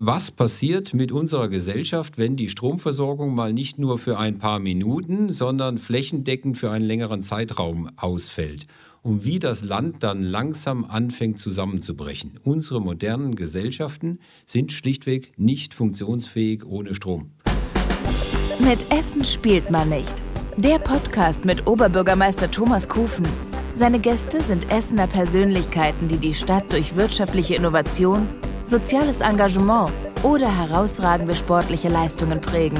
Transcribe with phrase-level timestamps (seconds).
[0.00, 5.32] Was passiert mit unserer Gesellschaft, wenn die Stromversorgung mal nicht nur für ein paar Minuten,
[5.32, 8.68] sondern flächendeckend für einen längeren Zeitraum ausfällt?
[9.02, 12.38] Und wie das Land dann langsam anfängt zusammenzubrechen.
[12.44, 17.32] Unsere modernen Gesellschaften sind schlichtweg nicht funktionsfähig ohne Strom.
[18.60, 20.14] Mit Essen spielt man nicht.
[20.58, 23.26] Der Podcast mit Oberbürgermeister Thomas Kufen.
[23.74, 28.28] Seine Gäste sind Essener Persönlichkeiten, die die Stadt durch wirtschaftliche Innovation
[28.68, 29.90] soziales Engagement
[30.22, 32.78] oder herausragende sportliche Leistungen prägen.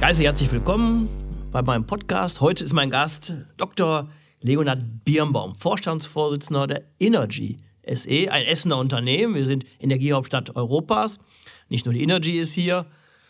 [0.00, 1.10] Geist herzlich willkommen
[1.52, 2.40] bei meinem Podcast.
[2.40, 4.08] Heute ist mein Gast Dr.
[4.40, 9.34] Leonhard Birnbaum, Vorstandsvorsitzender der Energy SE, ein Essener Unternehmen.
[9.34, 11.18] Wir sind Energiehauptstadt Europas.
[11.68, 12.86] Nicht nur die Energy ist hier,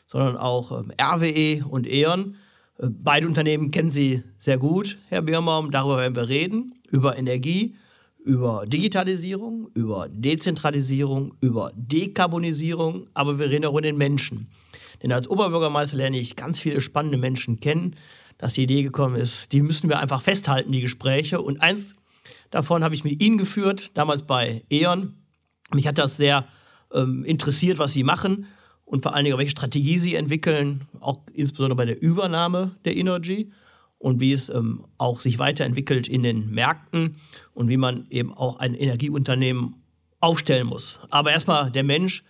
[0.07, 2.37] sondern auch ähm, RWE und E.ON.
[2.85, 5.71] Beide Unternehmen kennen Sie sehr gut, Herr Birnbaum.
[5.71, 7.77] Darüber werden wir reden über Energie,
[8.25, 14.49] über Digitalisierung, über Dezentralisierung, über Dekarbonisierung, aber wir reden auch über den Menschen.
[15.01, 17.95] Denn als Oberbürgermeister lerne ich ganz viele spannende Menschen kennen,
[18.37, 21.41] dass die Idee gekommen ist, die müssen wir einfach festhalten, die Gespräche.
[21.41, 21.95] Und eins
[22.51, 25.15] davon habe ich mit Ihnen geführt, damals bei E.ON.
[25.73, 26.49] Mich hat das sehr
[26.93, 28.49] ähm, interessiert, was Sie machen
[28.85, 33.51] und vor allen Dingen, welche Strategie Sie entwickeln, auch insbesondere bei der Übernahme der Energy
[33.99, 37.17] und wie es ähm, auch sich weiterentwickelt in den Märkten
[37.55, 39.77] und wie man eben auch ein Energieunternehmen
[40.21, 41.01] aufstellen muss.
[41.11, 42.25] Aber erstmal der Mensch,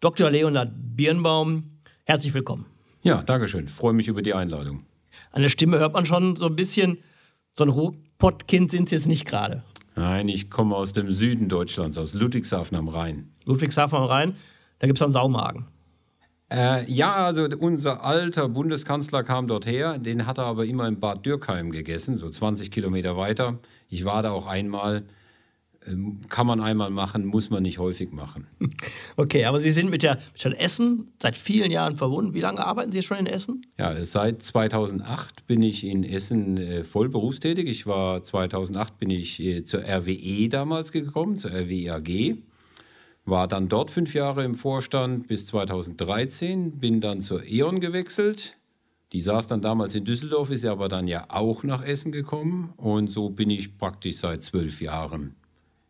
[0.00, 0.30] Dr.
[0.30, 2.66] Leonhard Birnbaum, herzlich willkommen.
[3.02, 3.68] Ja, danke schön.
[3.68, 4.84] Freue mich über die Einladung.
[5.32, 6.98] An der Stimme hört man schon so ein bisschen,
[7.56, 9.64] so ein Ruhrpottkind sind Sie jetzt nicht gerade.
[9.96, 13.32] Nein, ich komme aus dem Süden Deutschlands, aus Ludwigshafen am Rhein.
[13.44, 14.36] Ludwigshafen am Rhein,
[14.78, 15.66] da gibt es einen Saumagen.
[16.52, 20.98] Äh, ja, also unser alter Bundeskanzler kam dort her, den hat er aber immer in
[20.98, 23.60] Bad Dürkheim gegessen, so 20 Kilometer weiter.
[23.88, 25.04] Ich war da auch einmal.
[25.86, 28.46] Ähm, kann man einmal machen, muss man nicht häufig machen.
[29.16, 32.32] Okay, aber Sie sind mit der Stadt Essen seit vielen Jahren verbunden.
[32.32, 33.66] Wie lange arbeiten Sie schon in Essen?
[33.78, 37.68] Ja, seit 2008 bin ich in Essen äh, voll berufstätig.
[37.68, 42.36] Ich war 2008 bin ich äh, zur RWE damals gekommen, zur RWE AG
[43.30, 48.56] war dann dort fünf Jahre im Vorstand bis 2013, bin dann zur E.ON gewechselt.
[49.12, 52.72] Die saß dann damals in Düsseldorf, ist ja aber dann ja auch nach Essen gekommen.
[52.76, 55.34] Und so bin ich praktisch seit zwölf Jahren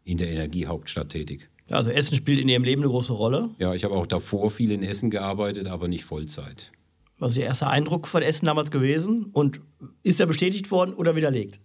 [0.05, 1.51] in der Energiehauptstadt tätig.
[1.71, 3.51] Also Essen spielt in Ihrem Leben eine große Rolle?
[3.59, 6.73] Ja, ich habe auch davor viel in Essen gearbeitet, aber nicht Vollzeit.
[7.19, 9.27] Was ist Ihr erster Eindruck von Essen damals gewesen?
[9.33, 9.61] Und
[10.03, 11.61] ist er bestätigt worden oder widerlegt?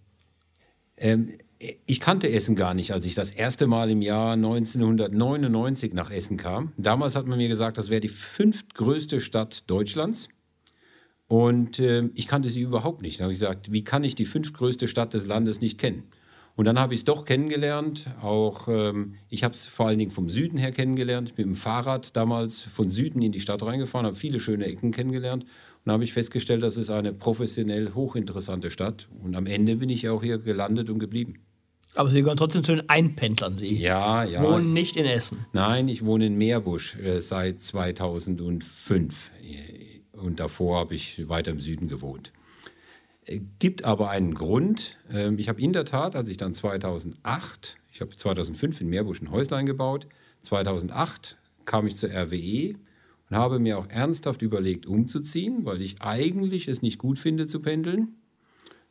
[0.98, 6.10] Ähm, ich kannte Essen gar nicht, als ich das erste Mal im Jahr 1999 nach
[6.10, 6.72] Essen kam.
[6.76, 10.28] Damals hat man mir gesagt, das wäre die fünftgrößte Stadt Deutschlands.
[11.28, 13.18] Und äh, ich kannte sie überhaupt nicht.
[13.18, 16.04] Da habe ich gesagt, wie kann ich die fünftgrößte Stadt des Landes nicht kennen?
[16.56, 18.06] Und dann habe ich es doch kennengelernt.
[18.22, 21.28] Auch ähm, ich habe es vor allen Dingen vom Süden her kennengelernt.
[21.28, 24.64] Ich bin mit dem Fahrrad damals von Süden in die Stadt reingefahren, habe viele schöne
[24.64, 25.44] Ecken kennengelernt.
[25.84, 29.06] Und habe ich festgestellt, das ist eine professionell hochinteressante Stadt.
[29.22, 31.34] Und am Ende bin ich auch hier gelandet und geblieben.
[31.94, 34.42] Aber Sie gehören trotzdem zu den Einpendlern, Sie ja, ja.
[34.42, 35.46] wohnen nicht in Essen.
[35.52, 39.30] Nein, ich wohne in Meerbusch äh, seit 2005.
[40.12, 42.32] Und davor habe ich weiter im Süden gewohnt.
[43.58, 44.96] Gibt aber einen Grund.
[45.10, 49.20] Ähm, ich habe in der Tat, als ich dann 2008, ich habe 2005 in Meerbusch
[49.20, 50.06] ein Häuslein gebaut,
[50.42, 52.74] 2008 kam ich zur RWE
[53.28, 57.60] und habe mir auch ernsthaft überlegt, umzuziehen, weil ich eigentlich es nicht gut finde zu
[57.60, 58.14] pendeln.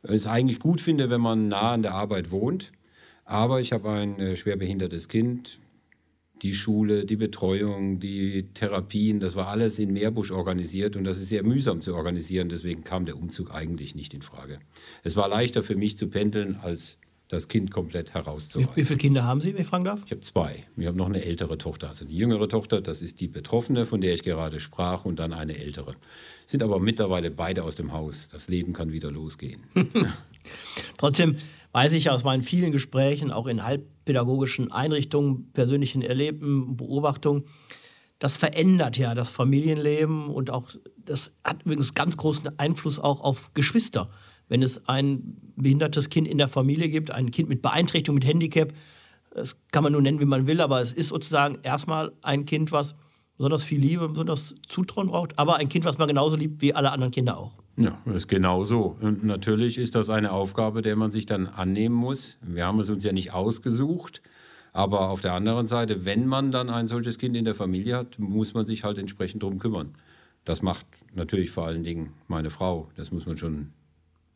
[0.02, 2.72] Es eigentlich gut finde, wenn man nah an der Arbeit wohnt.
[3.24, 5.58] Aber ich habe ein äh, schwerbehindertes Kind.
[6.42, 11.28] Die Schule, die Betreuung, die Therapien, das war alles in Meerbusch organisiert und das ist
[11.28, 12.48] sehr mühsam zu organisieren.
[12.48, 14.58] Deswegen kam der Umzug eigentlich nicht in Frage.
[15.02, 16.98] Es war leichter für mich zu pendeln, als
[17.28, 18.72] das Kind komplett herauszureißen.
[18.74, 20.00] Wie, wie viele Kinder haben Sie, wenn ich fragen darf?
[20.04, 20.64] Ich habe zwei.
[20.76, 21.88] Ich habe noch eine ältere Tochter.
[21.88, 25.32] Also die jüngere Tochter, das ist die Betroffene, von der ich gerade sprach, und dann
[25.32, 25.96] eine ältere.
[26.46, 28.28] Sind aber mittlerweile beide aus dem Haus.
[28.28, 29.64] Das Leben kann wieder losgehen.
[30.98, 31.36] Trotzdem
[31.76, 37.44] weiß ich aus meinen vielen Gesprächen, auch in halbpädagogischen Einrichtungen, persönlichen Erleben, Beobachtungen,
[38.18, 43.52] das verändert ja das Familienleben und auch das hat übrigens ganz großen Einfluss auch auf
[43.52, 44.08] Geschwister.
[44.48, 48.72] Wenn es ein behindertes Kind in der Familie gibt, ein Kind mit Beeinträchtigung, mit Handicap,
[49.34, 52.72] das kann man nur nennen, wie man will, aber es ist sozusagen erstmal ein Kind,
[52.72, 52.94] was
[53.36, 56.90] besonders viel Liebe, besonders Zutrauen braucht, aber ein Kind, was man genauso liebt wie alle
[56.90, 57.65] anderen Kinder auch.
[57.76, 58.96] Ja, das ist genau so.
[59.00, 62.38] Und natürlich ist das eine Aufgabe, der man sich dann annehmen muss.
[62.40, 64.22] Wir haben es uns ja nicht ausgesucht.
[64.72, 68.18] Aber auf der anderen Seite, wenn man dann ein solches Kind in der Familie hat,
[68.18, 69.94] muss man sich halt entsprechend darum kümmern.
[70.44, 72.90] Das macht natürlich vor allen Dingen meine Frau.
[72.94, 73.72] Das muss man schon,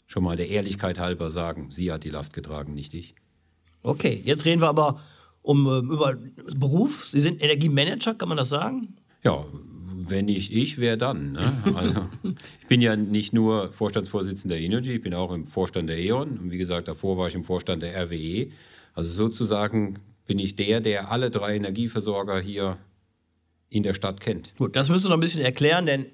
[0.06, 1.70] schon mal der Ehrlichkeit halber sagen.
[1.70, 3.14] Sie hat die Last getragen, nicht ich.
[3.82, 4.98] Okay, jetzt reden wir aber
[5.42, 6.16] um äh, über
[6.56, 7.06] Beruf.
[7.06, 8.96] Sie sind Energiemanager, kann man das sagen?
[9.22, 9.44] Ja,
[10.08, 11.32] wenn nicht ich, wer dann?
[11.32, 11.52] Ne?
[11.74, 12.08] Also,
[12.60, 16.38] ich bin ja nicht nur Vorstandsvorsitzender der Energy, ich bin auch im Vorstand der E.ON.
[16.38, 18.50] Und wie gesagt, davor war ich im Vorstand der RWE.
[18.94, 22.78] Also sozusagen bin ich der, der alle drei Energieversorger hier
[23.68, 24.54] in der Stadt kennt.
[24.56, 26.06] Gut, das müssen wir noch ein bisschen erklären, denn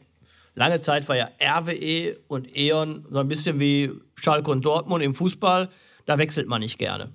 [0.55, 5.15] lange Zeit war ja RWE und E.ON so ein bisschen wie Schalke und Dortmund im
[5.15, 5.69] Fußball.
[6.05, 7.11] Da wechselt man nicht gerne.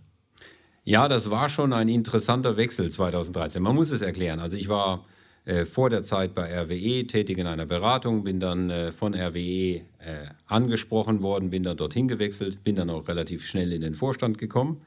[0.84, 3.62] Ja, das war schon ein interessanter Wechsel 2013.
[3.62, 4.40] Man muss es erklären.
[4.40, 5.06] Also ich war
[5.44, 9.40] äh, vor der Zeit bei RWE tätig in einer Beratung, bin dann äh, von RWE
[9.40, 9.82] äh,
[10.46, 14.82] angesprochen worden, bin dann dorthin gewechselt, bin dann auch relativ schnell in den Vorstand gekommen,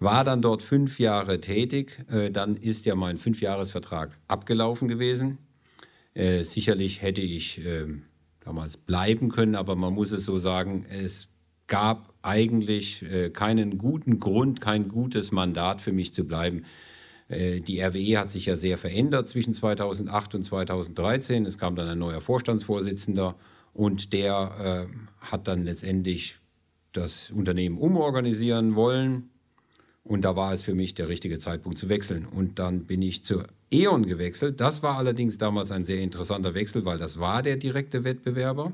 [0.00, 2.04] war dann dort fünf Jahre tätig.
[2.10, 5.38] Äh, dann ist ja mein Fünfjahresvertrag abgelaufen gewesen.
[6.14, 8.02] Äh, sicherlich hätte ich ähm,
[8.40, 11.28] damals bleiben können, aber man muss es so sagen, es
[11.68, 16.64] gab eigentlich keinen guten Grund, kein gutes Mandat für mich zu bleiben.
[17.28, 21.46] Äh, die RWE hat sich ja sehr verändert zwischen 2008 und 2013.
[21.46, 23.36] Es kam dann ein neuer Vorstandsvorsitzender
[23.72, 26.38] und der äh, hat dann letztendlich
[26.92, 29.30] das Unternehmen umorganisieren wollen.
[30.02, 32.26] Und da war es für mich der richtige Zeitpunkt zu wechseln.
[32.26, 34.60] Und dann bin ich zur E.ON gewechselt.
[34.60, 38.72] Das war allerdings damals ein sehr interessanter Wechsel, weil das war der direkte Wettbewerber.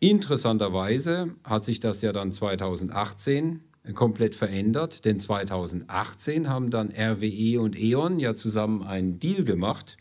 [0.00, 3.60] Interessanterweise hat sich das ja dann 2018
[3.94, 9.96] komplett verändert, denn 2018 haben dann RWE und E.ON ja zusammen einen Deal gemacht,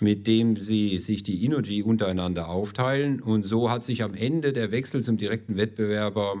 [0.00, 3.20] mit dem sie sich die Energy untereinander aufteilen.
[3.20, 6.36] Und so hat sich am Ende der Wechsel zum direkten Wettbewerber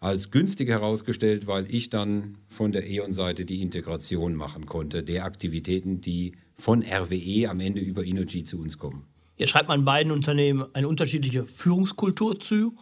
[0.00, 6.00] als günstig herausgestellt, weil ich dann von der E.ON-Seite die Integration machen konnte, der Aktivitäten,
[6.00, 9.06] die von RWE am Ende über Energy zu uns kommen.
[9.36, 12.76] Jetzt schreibt man beiden Unternehmen eine unterschiedliche Führungskultur zu.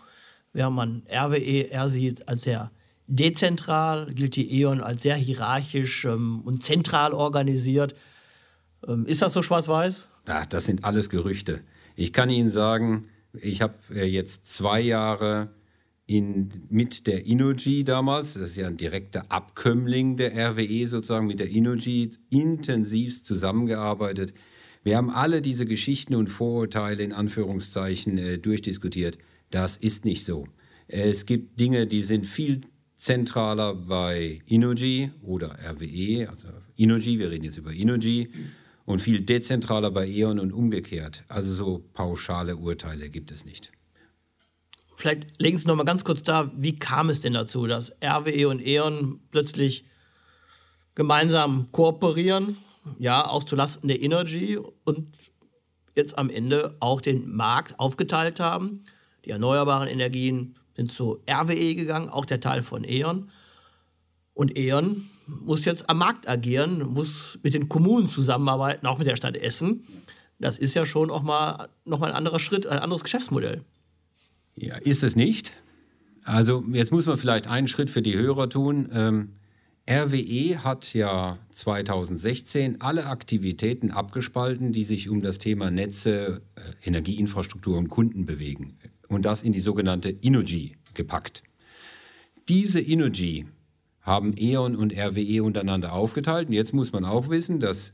[0.54, 2.70] Während man RWE eher sieht als sehr
[3.06, 7.94] dezentral, gilt die E.ON als sehr hierarchisch ähm, und zentral organisiert.
[8.86, 10.08] Ähm, ist das so schwarz-weiß?
[10.48, 11.60] Das sind alles Gerüchte.
[11.94, 13.08] Ich kann Ihnen sagen,
[13.40, 15.50] ich habe äh, jetzt zwei Jahre
[16.06, 21.40] in, mit der Inuji damals, das ist ja ein direkter Abkömmling der RWE sozusagen, mit
[21.40, 24.32] der Inuji intensivst zusammengearbeitet.
[24.84, 29.18] Wir haben alle diese Geschichten und Vorurteile in Anführungszeichen äh, durchdiskutiert.
[29.50, 30.46] Das ist nicht so.
[30.88, 32.60] Es gibt Dinge, die sind viel
[32.96, 38.32] zentraler bei Inuji oder RWE, also Inuji, wir reden jetzt über Inuji,
[38.86, 41.24] und viel dezentraler bei E.ON und umgekehrt.
[41.28, 43.72] Also so pauschale Urteile gibt es nicht.
[44.94, 48.48] Vielleicht legen Sie noch mal ganz kurz da, wie kam es denn dazu, dass RWE
[48.48, 49.84] und E.ON plötzlich
[50.94, 52.56] gemeinsam kooperieren,
[52.98, 55.08] ja, auch zulasten der Energy und
[55.96, 58.84] jetzt am Ende auch den Markt aufgeteilt haben.
[59.24, 63.30] Die erneuerbaren Energien sind zu RWE gegangen, auch der Teil von E.ON.
[64.34, 69.16] Und E.ON muss jetzt am Markt agieren, muss mit den Kommunen zusammenarbeiten, auch mit der
[69.16, 69.84] Stadt Essen.
[70.38, 73.62] Das ist ja schon auch mal noch mal ein anderer Schritt, ein anderes Geschäftsmodell.
[74.54, 75.54] Ja, ist es nicht.
[76.24, 78.88] Also jetzt muss man vielleicht einen Schritt für die Hörer tun.
[78.92, 79.36] Ähm,
[79.88, 87.78] RWE hat ja 2016 alle Aktivitäten abgespalten, die sich um das Thema Netze, äh, Energieinfrastruktur
[87.78, 88.76] und Kunden bewegen
[89.08, 91.42] und das in die sogenannte Inuji gepackt.
[92.48, 93.46] Diese Inuji
[94.06, 96.48] haben E.ON und RWE untereinander aufgeteilt.
[96.48, 97.92] Und jetzt muss man auch wissen, dass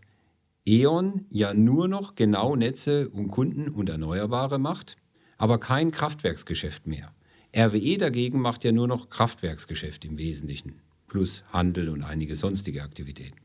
[0.67, 4.97] E.ON ja nur noch genau Netze und Kunden und Erneuerbare macht,
[5.39, 7.13] aber kein Kraftwerksgeschäft mehr.
[7.57, 13.37] RWE dagegen macht ja nur noch Kraftwerksgeschäft im Wesentlichen, plus Handel und einige sonstige Aktivitäten.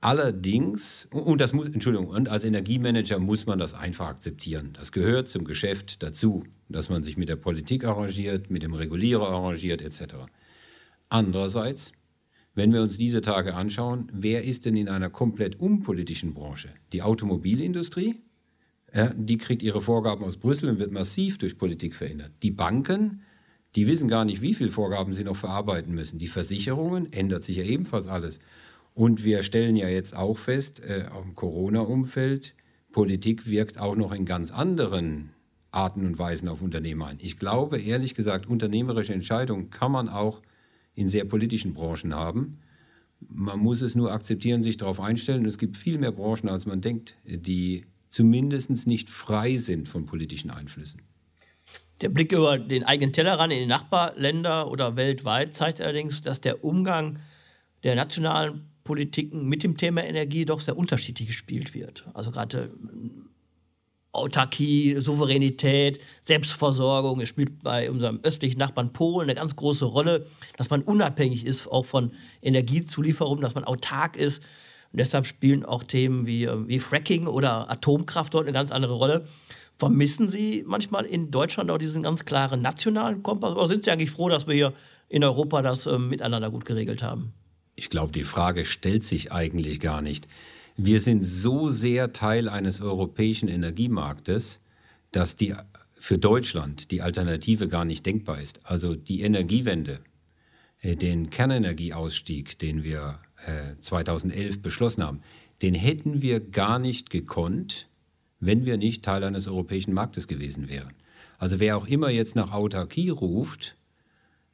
[0.00, 4.70] Allerdings, und das muss, Entschuldigung, und als Energiemanager muss man das einfach akzeptieren.
[4.74, 9.28] Das gehört zum Geschäft dazu, dass man sich mit der Politik arrangiert, mit dem Regulierer
[9.28, 10.14] arrangiert, etc.
[11.10, 11.92] Andererseits,
[12.54, 16.70] wenn wir uns diese Tage anschauen, wer ist denn in einer komplett unpolitischen Branche?
[16.92, 18.16] Die Automobilindustrie,
[18.94, 22.32] ja, die kriegt ihre Vorgaben aus Brüssel und wird massiv durch Politik verändert.
[22.42, 23.22] Die Banken,
[23.74, 26.18] die wissen gar nicht, wie viele Vorgaben sie noch verarbeiten müssen.
[26.18, 28.38] Die Versicherungen ändert sich ja ebenfalls alles.
[28.94, 32.54] Und wir stellen ja jetzt auch fest, äh, auch im Corona-Umfeld,
[32.92, 35.30] Politik wirkt auch noch in ganz anderen
[35.72, 37.18] Arten und Weisen auf Unternehmer ein.
[37.20, 40.40] Ich glaube, ehrlich gesagt, unternehmerische Entscheidungen kann man auch
[40.94, 42.60] in sehr politischen Branchen haben.
[43.18, 45.44] Man muss es nur akzeptieren, sich darauf einstellen.
[45.44, 47.84] Es gibt viel mehr Branchen, als man denkt, die
[48.14, 51.02] zumindest nicht frei sind von politischen Einflüssen.
[52.00, 56.64] Der Blick über den eigenen Tellerrand in die Nachbarländer oder weltweit zeigt allerdings, dass der
[56.64, 57.18] Umgang
[57.82, 62.06] der nationalen Politiken mit dem Thema Energie doch sehr unterschiedlich gespielt wird.
[62.14, 63.30] Also gerade ähm,
[64.12, 67.20] Autarkie, Souveränität, Selbstversorgung.
[67.20, 71.66] Es spielt bei unserem östlichen Nachbarn Polen eine ganz große Rolle, dass man unabhängig ist
[71.66, 74.40] auch von Energiezulieferungen, dass man autark ist.
[74.94, 78.92] Und deshalb spielen auch Themen wie, ähm, wie Fracking oder Atomkraft dort eine ganz andere
[78.92, 79.26] Rolle.
[79.76, 83.56] Vermissen Sie manchmal in Deutschland auch diesen ganz klaren nationalen Kompass?
[83.56, 84.72] Oder sind Sie eigentlich froh, dass wir hier
[85.08, 87.32] in Europa das äh, miteinander gut geregelt haben?
[87.74, 90.28] Ich glaube, die Frage stellt sich eigentlich gar nicht.
[90.76, 94.60] Wir sind so sehr Teil eines europäischen Energiemarktes,
[95.10, 95.56] dass die,
[95.98, 98.60] für Deutschland die Alternative gar nicht denkbar ist.
[98.62, 99.98] Also die Energiewende,
[100.82, 103.18] äh, den Kernenergieausstieg, den wir
[103.80, 105.20] 2011 äh, beschlossen haben,
[105.62, 107.88] den hätten wir gar nicht gekonnt,
[108.40, 110.92] wenn wir nicht Teil eines europäischen Marktes gewesen wären.
[111.38, 113.76] Also wer auch immer jetzt nach Autarkie ruft,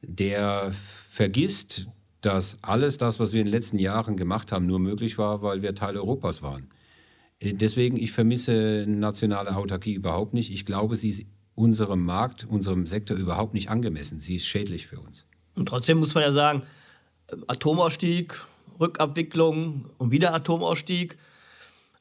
[0.01, 1.87] der vergisst,
[2.21, 5.61] dass alles das, was wir in den letzten Jahren gemacht haben, nur möglich war, weil
[5.61, 6.69] wir Teil Europas waren.
[7.39, 10.51] Äh, deswegen, ich vermisse nationale Autarkie überhaupt nicht.
[10.51, 14.19] Ich glaube, sie ist unserem Markt, unserem Sektor überhaupt nicht angemessen.
[14.19, 15.25] Sie ist schädlich für uns.
[15.55, 16.63] Und trotzdem muss man ja sagen,
[17.47, 18.39] Atomausstieg,
[18.81, 21.17] Rückabwicklung und wieder Atomausstieg,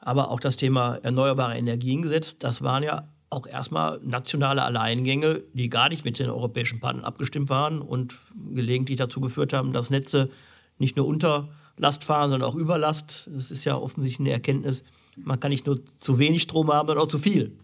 [0.00, 5.88] aber auch das Thema erneuerbare Energiengesetz, das waren ja auch erstmal nationale Alleingänge, die gar
[5.88, 8.16] nicht mit den europäischen Partnern abgestimmt waren und
[8.52, 10.30] gelegentlich dazu geführt haben, dass Netze
[10.78, 13.30] nicht nur unter Last fahren, sondern auch über Last.
[13.32, 14.82] Das ist ja offensichtlich eine Erkenntnis.
[15.16, 17.56] Man kann nicht nur zu wenig Strom haben, sondern auch zu viel.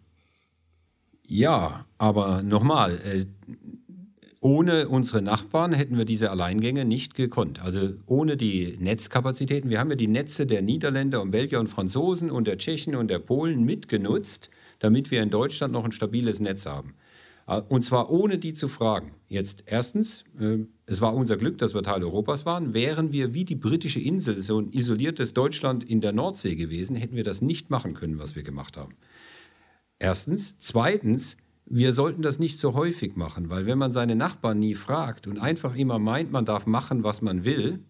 [1.27, 3.27] Ja, aber nochmal, äh,
[4.47, 7.61] ohne unsere Nachbarn hätten wir diese Alleingänge nicht gekonnt.
[7.63, 9.71] Also ohne die Netzkapazitäten.
[9.71, 13.09] Wir haben ja die Netze der Niederländer und Belgier und Franzosen und der Tschechen und
[13.09, 16.95] der Polen mitgenutzt damit wir in Deutschland noch ein stabiles Netz haben.
[17.47, 19.15] Äh, und zwar ohne die zu fragen.
[19.29, 22.75] Jetzt erstens, äh, es war unser Glück, dass wir Teil Europas waren.
[22.75, 27.17] Wären wir wie die britische Insel, so ein isoliertes Deutschland in der Nordsee gewesen, hätten
[27.17, 28.95] wir das nicht machen können, was wir gemacht haben.
[29.99, 30.59] Erstens.
[30.59, 35.27] Zweitens, wir sollten das nicht so häufig machen, weil wenn man seine Nachbarn nie fragt
[35.27, 37.81] und einfach immer meint, man darf machen, was man will,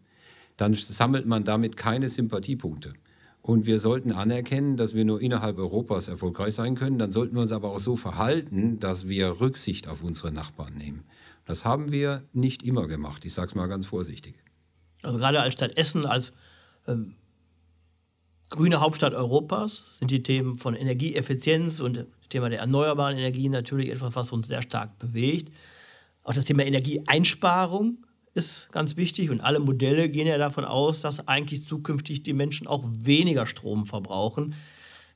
[0.56, 2.94] dann sammelt man damit keine Sympathiepunkte.
[3.42, 6.98] Und wir sollten anerkennen, dass wir nur innerhalb Europas erfolgreich sein können.
[6.98, 11.04] Dann sollten wir uns aber auch so verhalten, dass wir Rücksicht auf unsere Nachbarn nehmen.
[11.44, 13.24] Das haben wir nicht immer gemacht.
[13.24, 14.34] Ich sage es mal ganz vorsichtig.
[15.02, 16.32] Also gerade als Stadt Essen, als
[16.88, 17.14] ähm,
[18.50, 23.90] grüne Hauptstadt Europas, sind die Themen von Energieeffizienz und das Thema der erneuerbaren Energien natürlich
[23.90, 25.52] etwas, was uns sehr stark bewegt.
[26.22, 27.98] Auch das Thema Energieeinsparung
[28.34, 32.66] ist ganz wichtig und alle Modelle gehen ja davon aus, dass eigentlich zukünftig die Menschen
[32.66, 34.54] auch weniger Strom verbrauchen.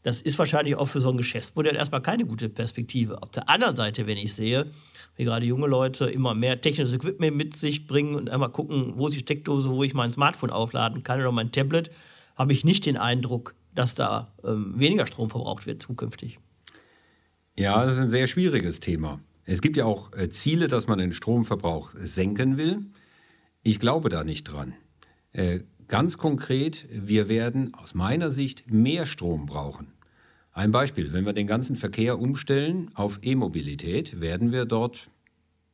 [0.02, 3.22] Das ist wahrscheinlich auch für so ein Geschäftsmodell erstmal keine gute Perspektive.
[3.22, 4.70] Auf der anderen Seite, wenn ich sehe,
[5.16, 9.08] wie gerade junge Leute immer mehr technisches Equipment mit sich bringen und einmal gucken, wo
[9.08, 11.90] ist die Steckdose, wo ich mein Smartphone aufladen kann oder mein Tablet,
[12.40, 16.38] habe ich nicht den Eindruck, dass da ähm, weniger Strom verbraucht wird zukünftig.
[17.54, 19.20] Ja, das ist ein sehr schwieriges Thema.
[19.44, 22.86] Es gibt ja auch äh, Ziele, dass man den Stromverbrauch senken will.
[23.62, 24.72] Ich glaube da nicht dran.
[25.32, 29.92] Äh, ganz konkret, wir werden aus meiner Sicht mehr Strom brauchen.
[30.50, 35.10] Ein Beispiel, wenn wir den ganzen Verkehr umstellen auf E-Mobilität, werden wir dort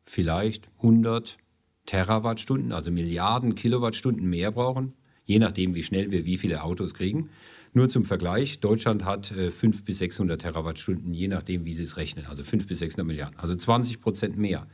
[0.02, 1.38] vielleicht 100
[1.86, 4.94] Terawattstunden, also Milliarden Kilowattstunden mehr brauchen,
[5.26, 7.28] je nachdem, wie schnell wir wie viele Autos kriegen.
[7.74, 11.98] Nur zum Vergleich, Deutschland hat äh, 500 bis 600 Terawattstunden, je nachdem, wie Sie es
[11.98, 14.66] rechnen, also 500 bis 600 Milliarden, also 20 Prozent mehr.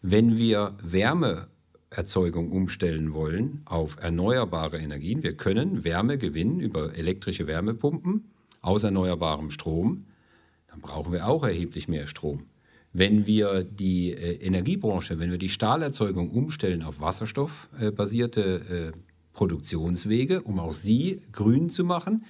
[0.00, 8.30] Wenn wir Wärmeerzeugung umstellen wollen auf erneuerbare Energien, wir können Wärme gewinnen über elektrische Wärmepumpen
[8.62, 10.06] aus erneuerbarem Strom,
[10.68, 12.46] dann brauchen wir auch erheblich mehr Strom.
[12.92, 18.98] Wenn wir die äh, Energiebranche, wenn wir die Stahlerzeugung umstellen auf wasserstoffbasierte äh,
[19.38, 22.24] Produktionswege, um auch sie grün zu machen,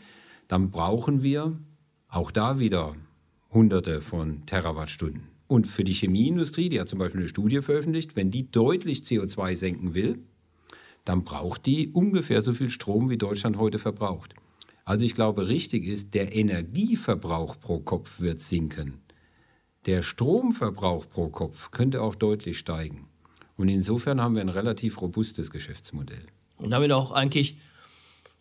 [0.47, 1.59] dann brauchen wir
[2.07, 2.95] auch da wieder
[3.50, 5.23] Hunderte von Terawattstunden.
[5.47, 9.57] Und für die Chemieindustrie, die hat zum Beispiel eine Studie veröffentlicht, wenn die deutlich CO2
[9.57, 10.19] senken will,
[11.07, 14.35] dann braucht die ungefähr so viel Strom, wie Deutschland heute verbraucht.
[14.85, 19.00] Also ich glaube, richtig ist, der Energieverbrauch pro Kopf wird sinken.
[19.87, 23.07] Der Stromverbrauch pro Kopf könnte auch deutlich steigen.
[23.57, 26.27] Und insofern haben wir ein relativ robustes Geschäftsmodell.
[26.59, 27.57] Und damit auch eigentlich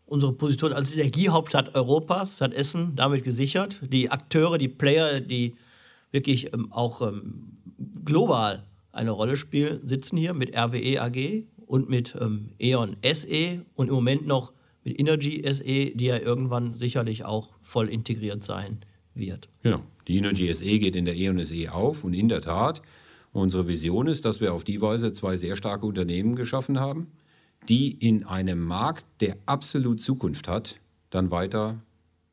[0.08, 3.82] unsere Position als Energiehauptstadt Europas, hat Essen damit gesichert.
[3.84, 5.56] Die Akteure, die Player, die
[6.12, 7.58] wirklich ähm, auch ähm,
[8.04, 13.90] global eine Rolle spielen, sitzen hier mit RWE AG und mit ähm, E.ON SE und
[13.90, 18.80] im Moment noch mit Energy SE, die ja irgendwann sicherlich auch voll integriert sein
[19.14, 19.50] wird.
[19.62, 19.82] Genau.
[20.08, 22.82] Die Energy SE geht in der E.ON SE auf und in der Tat,
[23.34, 27.08] unsere Vision ist, dass wir auf die Weise zwei sehr starke Unternehmen geschaffen haben
[27.70, 31.82] die in einem Markt, der absolut Zukunft hat, dann weiter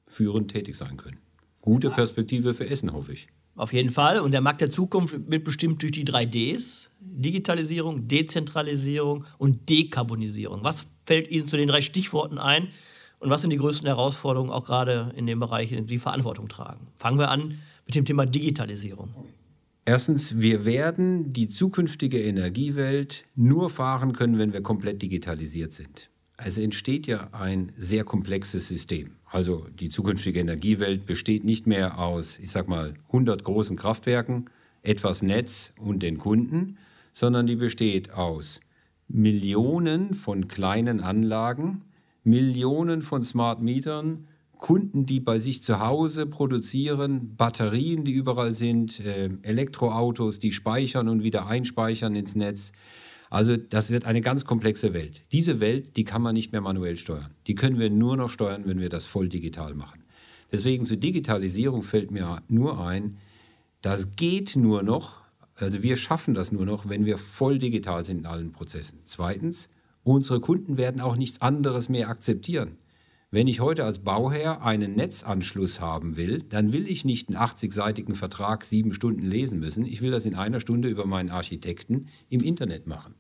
[0.07, 1.19] führend tätig sein können.
[1.61, 3.29] Gute Perspektive für Essen, hoffe ich.
[3.57, 4.21] Auf jeden Fall.
[4.21, 10.64] Und der Markt der Zukunft wird bestimmt durch die drei Ds: Digitalisierung, Dezentralisierung und Dekarbonisierung.
[10.64, 12.69] Was fällt Ihnen zu den drei Stichworten ein?
[13.21, 16.49] Und was sind die größten Herausforderungen auch gerade in dem Bereich, in dem Sie Verantwortung
[16.49, 16.88] tragen?
[16.97, 19.14] Fangen wir an mit dem Thema Digitalisierung.
[19.87, 26.09] Erstens, wir werden die zukünftige Energiewelt nur fahren können, wenn wir komplett digitalisiert sind.
[26.38, 29.12] Also entsteht ja ein sehr komplexes System.
[29.26, 34.49] Also die zukünftige Energiewelt besteht nicht mehr aus, ich sag mal, 100 großen Kraftwerken,
[34.83, 36.79] etwas Netz und den Kunden,
[37.12, 38.61] sondern die besteht aus
[39.07, 41.83] Millionen von kleinen Anlagen,
[42.25, 49.00] Millionen von Smart Mietern, Kunden, die bei sich zu Hause produzieren, Batterien, die überall sind,
[49.00, 52.73] äh, Elektroautos, die speichern und wieder einspeichern ins Netz.
[53.30, 55.23] Also das wird eine ganz komplexe Welt.
[55.32, 57.34] Diese Welt, die kann man nicht mehr manuell steuern.
[57.47, 60.04] Die können wir nur noch steuern, wenn wir das voll digital machen.
[60.52, 63.17] Deswegen zur Digitalisierung fällt mir nur ein,
[63.82, 65.23] das geht nur noch,
[65.56, 69.00] also wir schaffen das nur noch, wenn wir voll digital sind in allen Prozessen.
[69.04, 69.69] Zweitens,
[70.04, 72.78] unsere Kunden werden auch nichts anderes mehr akzeptieren.
[73.34, 78.14] Wenn ich heute als Bauherr einen Netzanschluss haben will, dann will ich nicht einen 80-seitigen
[78.14, 79.84] Vertrag sieben Stunden lesen müssen.
[79.86, 83.16] Ich will das in einer Stunde über meinen Architekten im Internet machen.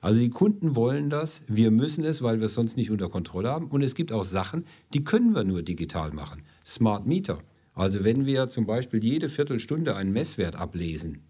[0.00, 3.50] Also die Kunden wollen das, wir müssen es, weil wir es sonst nicht unter Kontrolle
[3.50, 3.68] haben.
[3.68, 6.44] Und es gibt auch Sachen, die können wir nur digital machen.
[6.64, 7.42] Smart Meter.
[7.74, 11.24] Also wenn wir zum Beispiel jede Viertelstunde einen Messwert ablesen,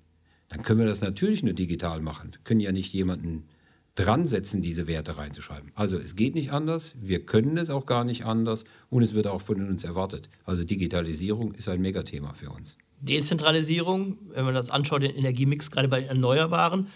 [0.48, 2.30] dann können wir das natürlich nur digital machen.
[2.30, 3.48] Wir können ja nicht jemanden
[3.94, 5.70] dran setzen, diese Werte reinzuschreiben.
[5.74, 9.26] Also es geht nicht anders, wir können es auch gar nicht anders und es wird
[9.26, 10.30] auch von uns erwartet.
[10.44, 12.78] Also Digitalisierung ist ein Megathema für uns.
[13.00, 16.86] Dezentralisierung, wenn man das anschaut, den Energiemix, gerade bei den Erneuerbaren,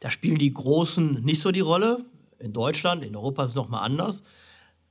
[0.00, 2.04] da spielen die Großen nicht so die Rolle.
[2.40, 4.24] In Deutschland, in Europa ist es nochmal anders.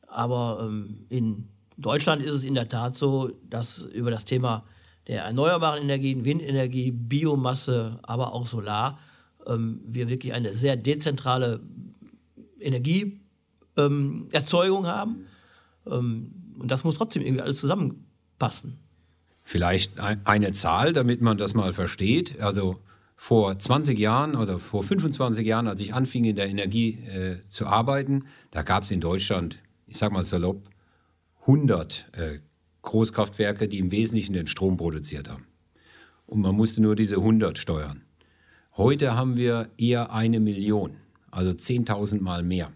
[0.07, 4.63] Aber ähm, in Deutschland ist es in der Tat so, dass über das Thema
[5.07, 8.99] der erneuerbaren Energien, Windenergie, Biomasse, aber auch Solar,
[9.47, 11.62] ähm, wir wirklich eine sehr dezentrale
[12.60, 15.25] Energieerzeugung ähm, haben.
[15.86, 18.77] Ähm, und das muss trotzdem irgendwie alles zusammenpassen.
[19.43, 22.39] Vielleicht eine Zahl, damit man das mal versteht.
[22.39, 22.80] Also
[23.15, 27.67] vor 20 Jahren oder vor 25 Jahren, als ich anfing in der Energie äh, zu
[27.67, 30.69] arbeiten, da gab es in Deutschland, ich sage mal salopp,
[31.41, 32.39] 100 äh,
[32.82, 35.47] Großkraftwerke, die im Wesentlichen den Strom produziert haben.
[36.25, 38.04] Und man musste nur diese 100 steuern.
[38.77, 40.95] Heute haben wir eher eine Million,
[41.29, 42.71] also 10.000 Mal mehr.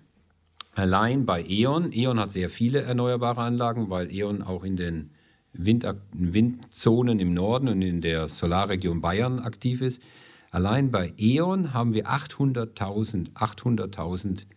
[0.74, 5.12] Allein bei E.ON, E.ON hat sehr viele erneuerbare Anlagen, weil E.ON auch in den
[5.54, 10.02] Wind, Windzonen im Norden und in der Solarregion Bayern aktiv ist.
[10.52, 14.48] Allein bei E.ON haben wir 800.000 800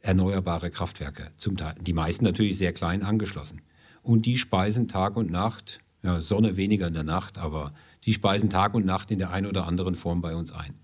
[0.00, 3.62] erneuerbare Kraftwerke, zum Teil, die meisten natürlich sehr klein angeschlossen.
[4.02, 8.50] Und die speisen Tag und Nacht, ja, Sonne weniger in der Nacht, aber die speisen
[8.50, 10.74] Tag und Nacht in der einen oder anderen Form bei uns ein.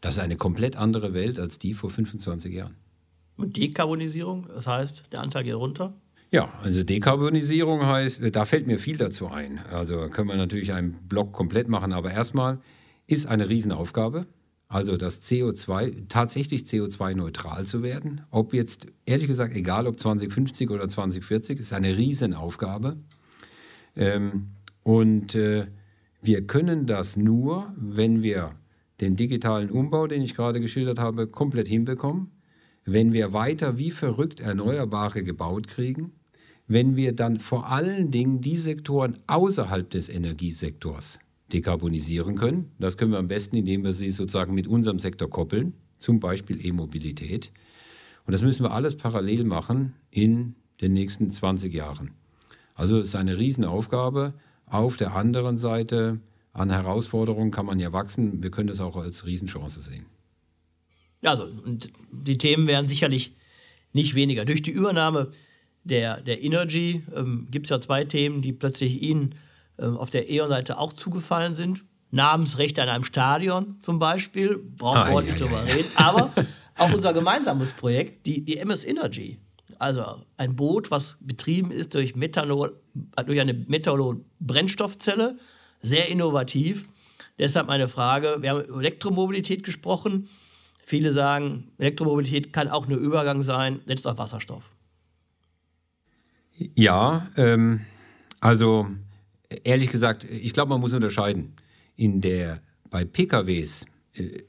[0.00, 2.76] Das ist eine komplett andere Welt als die vor 25 Jahren.
[3.36, 5.94] Und Dekarbonisierung, das heißt, der Anteil geht runter?
[6.30, 9.60] Ja, also Dekarbonisierung heißt, da fällt mir viel dazu ein.
[9.72, 12.60] Also können wir natürlich einen Block komplett machen, aber erstmal
[13.06, 14.26] ist eine Riesenaufgabe.
[14.68, 18.20] Also das CO2, tatsächlich CO2-neutral zu werden.
[18.30, 22.96] Ob jetzt, ehrlich gesagt, egal ob 2050 oder 2040, ist eine Riesenaufgabe.
[23.96, 24.50] Ähm,
[24.84, 25.66] und äh,
[26.22, 28.56] wir können das nur, wenn wir
[29.00, 32.30] den digitalen Umbau, den ich gerade geschildert habe, komplett hinbekommen,
[32.84, 36.12] wenn wir weiter wie verrückt Erneuerbare gebaut kriegen,
[36.66, 41.18] wenn wir dann vor allen Dingen die Sektoren außerhalb des Energiesektors
[41.52, 42.70] dekarbonisieren können.
[42.78, 46.64] Das können wir am besten, indem wir sie sozusagen mit unserem Sektor koppeln, zum Beispiel
[46.64, 47.50] E-Mobilität.
[48.24, 52.12] Und das müssen wir alles parallel machen in den nächsten 20 Jahren.
[52.74, 54.34] Also es ist eine Riesenaufgabe.
[54.70, 56.20] Auf der anderen Seite
[56.52, 58.42] an Herausforderungen kann man ja wachsen.
[58.42, 60.06] Wir können das auch als Riesenchance sehen.
[61.22, 63.36] Also, und die Themen werden sicherlich
[63.92, 64.44] nicht weniger.
[64.44, 65.30] Durch die Übernahme
[65.84, 69.34] der, der Energy ähm, gibt es ja zwei Themen, die plötzlich Ihnen
[69.78, 71.84] ähm, auf der E.ON-Seite auch zugefallen sind.
[72.12, 75.88] Namensrechte an einem Stadion zum Beispiel, brauchen wir nicht drüber reden.
[75.94, 76.32] Aber
[76.76, 79.38] auch unser gemeinsames Projekt, die, die MS Energy.
[79.80, 80.04] Also
[80.36, 82.78] ein Boot, was betrieben ist durch, Methanol,
[83.24, 85.38] durch eine Methanol-Brennstoffzelle,
[85.80, 86.86] sehr innovativ.
[87.38, 90.28] Deshalb meine Frage, wir haben über Elektromobilität gesprochen.
[90.84, 94.70] Viele sagen, Elektromobilität kann auch nur Übergang sein, letzt auf Wasserstoff.
[96.74, 97.80] Ja, ähm,
[98.40, 98.86] also
[99.64, 101.54] ehrlich gesagt, ich glaube, man muss unterscheiden.
[101.96, 103.86] In der, bei PKWs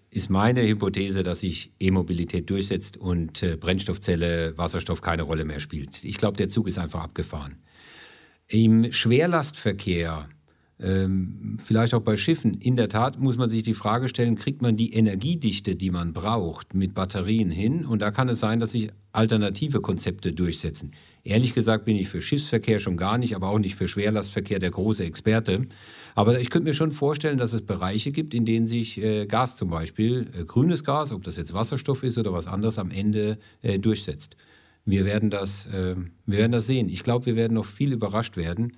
[0.10, 6.04] ist meine Hypothese, dass sich E-Mobilität durchsetzt und äh, Brennstoffzelle, Wasserstoff keine Rolle mehr spielt.
[6.04, 7.58] Ich glaube, der Zug ist einfach abgefahren.
[8.47, 10.28] Im Schwerlastverkehr,
[10.82, 14.62] ähm, vielleicht auch bei Schiffen, in der Tat muss man sich die Frage stellen, kriegt
[14.62, 17.86] man die Energiedichte, die man braucht, mit Batterien hin?
[17.86, 20.91] Und da kann es sein, dass sich alternative Konzepte durchsetzen.
[21.24, 24.72] Ehrlich gesagt bin ich für Schiffsverkehr schon gar nicht, aber auch nicht für Schwerlastverkehr der
[24.72, 25.67] große Experte.
[26.15, 29.56] Aber ich könnte mir schon vorstellen, dass es Bereiche gibt, in denen sich äh, Gas
[29.56, 33.38] zum Beispiel, äh, grünes Gas, ob das jetzt Wasserstoff ist oder was anderes, am Ende
[33.62, 34.36] äh, durchsetzt.
[34.84, 36.89] Wir werden, das, äh, wir werden das sehen.
[36.89, 38.78] Ich glaube, wir werden noch viel überrascht werden.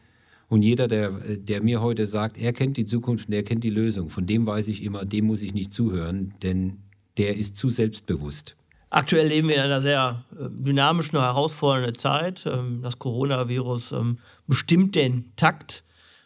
[0.54, 3.72] Und jeder, der, der mir heute sagt, er kennt die Zukunft und er kennt die
[3.72, 6.78] Lösung, von dem weiß ich immer, dem muss ich nicht zuhören, denn
[7.18, 8.56] der ist zu selbstbewusst.
[8.92, 12.46] Aktuell leben wir in einer sehr äh, dynamischen herausfordernden Zeit.
[12.46, 15.84] Ähm, das Coronavirus ähm, bestimmt den Takt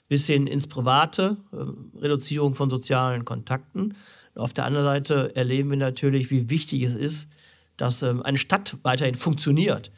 [0.10, 3.96] bis hin ins Private, äh, Reduzierung von sozialen Kontakten.
[4.36, 7.30] Auf der anderen Seite erleben wir natürlich, wie wichtig es ist,
[7.78, 9.90] dass ähm, eine Stadt weiterhin funktioniert,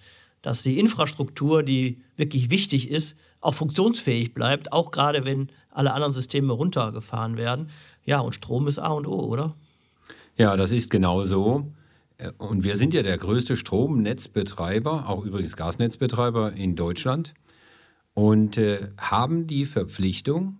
[0.43, 6.13] dass die Infrastruktur, die wirklich wichtig ist, auch funktionsfähig bleibt, auch gerade wenn alle anderen
[6.13, 7.69] Systeme runtergefahren werden.
[8.03, 9.55] Ja, und Strom ist A und O, oder?
[10.35, 11.71] Ja, das ist genau so.
[12.17, 17.33] Äh, und wir sind ja der größte Stromnetzbetreiber, auch übrigens Gasnetzbetreiber in Deutschland
[18.13, 20.59] und äh, haben die Verpflichtung,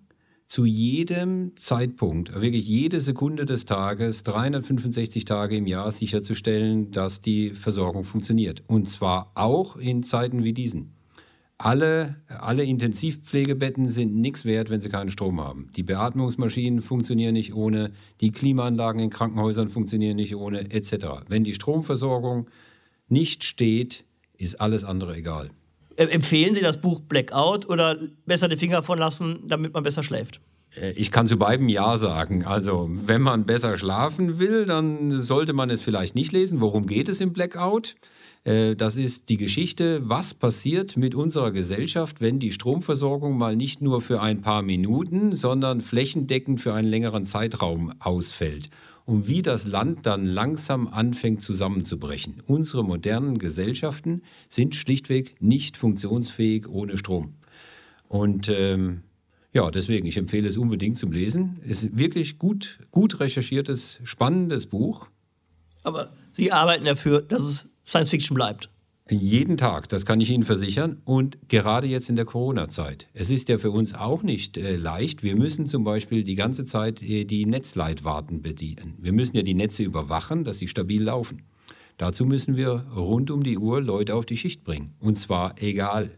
[0.50, 7.52] zu jedem Zeitpunkt, wirklich jede Sekunde des Tages, 365 Tage im Jahr sicherzustellen, dass die
[7.52, 8.63] Versorgung funktioniert.
[8.65, 10.96] Und zwar auch in Zeiten wie diesen.
[11.62, 15.69] Alle, alle Intensivpflegebetten sind nichts wert, wenn sie keinen Strom haben.
[15.76, 17.91] Die Beatmungsmaschinen funktionieren nicht ohne,
[18.22, 21.08] die Klimaanlagen in Krankenhäusern funktionieren nicht ohne, etc.
[21.28, 22.50] Wenn die Stromversorgung
[23.10, 24.06] nicht steht,
[24.38, 25.50] ist alles andere egal.
[25.98, 30.39] Empfehlen Sie das Buch Blackout oder besser die Finger von lassen, damit man besser schläft?
[30.78, 32.45] Äh, ich kann zu beiden Ja sagen.
[32.45, 36.62] Also, wenn man besser schlafen will, dann sollte man es vielleicht nicht lesen.
[36.62, 37.95] Worum geht es im Blackout?
[38.43, 43.82] Äh, das ist die Geschichte, was passiert mit unserer Gesellschaft, wenn die Stromversorgung mal nicht
[43.82, 48.69] nur für ein paar Minuten, sondern flächendeckend für einen längeren Zeitraum ausfällt
[49.06, 52.43] und wie das Land dann langsam anfängt zusammenzubrechen.
[52.45, 57.34] Unsere modernen Gesellschaften sind schlichtweg nicht funktionsfähig ohne Strom.
[58.08, 59.02] Und ähm,
[59.52, 61.60] ja, deswegen, ich empfehle es unbedingt zum Lesen.
[61.63, 65.08] Es ist wirklich gut, gut recherchiertes, spannendes Buch.
[65.82, 68.69] Aber Sie arbeiten dafür, dass es Science Fiction bleibt.
[69.10, 71.02] Jeden Tag, das kann ich Ihnen versichern.
[71.06, 73.08] Und gerade jetzt in der Corona-Zeit.
[73.15, 75.23] Es ist ja für uns auch nicht äh, leicht.
[75.23, 78.93] Wir müssen zum Beispiel die ganze Zeit äh, die Netzleitwarten bedienen.
[78.99, 81.41] Wir müssen ja die Netze überwachen, dass sie stabil laufen.
[81.97, 84.93] Dazu müssen wir rund um die Uhr Leute auf die Schicht bringen.
[84.99, 86.12] Und zwar egal,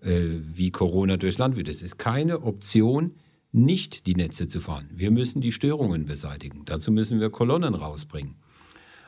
[0.00, 1.68] äh, wie Corona durchs Land wird.
[1.68, 3.16] Es ist keine Option,
[3.52, 4.88] nicht die Netze zu fahren.
[4.94, 6.62] Wir müssen die Störungen beseitigen.
[6.64, 8.36] Dazu müssen wir Kolonnen rausbringen.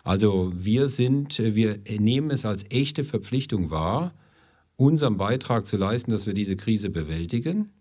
[0.04, 4.12] Also wir sind, wir nehmen es als echte Verpflichtung wahr,
[4.76, 7.72] unseren Beitrag zu leisten, dass wir diese Krise bewältigen,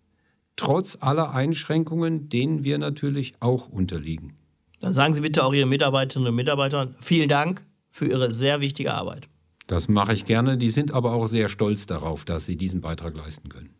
[0.56, 4.32] trotz aller Einschränkungen, denen wir natürlich auch unterliegen.
[4.80, 8.94] Dann sagen Sie bitte auch Ihren Mitarbeiterinnen und Mitarbeitern vielen Dank für Ihre sehr wichtige
[8.94, 9.28] Arbeit.
[9.66, 10.56] Das mache ich gerne.
[10.58, 13.70] Die sind aber auch sehr stolz darauf, dass sie diesen Beitrag leisten können.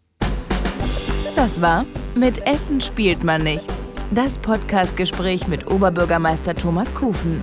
[1.37, 3.67] Das war Mit Essen spielt man nicht.
[4.13, 7.43] Das Podcastgespräch mit Oberbürgermeister Thomas Kufen.